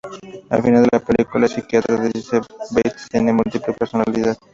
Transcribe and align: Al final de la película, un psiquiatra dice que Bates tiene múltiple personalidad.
Al 0.49 0.63
final 0.63 0.81
de 0.81 0.89
la 0.93 0.99
película, 0.99 1.45
un 1.45 1.49
psiquiatra 1.49 1.95
dice 2.11 2.39
que 2.41 2.47
Bates 2.75 3.07
tiene 3.11 3.31
múltiple 3.33 3.71
personalidad. 3.75 4.35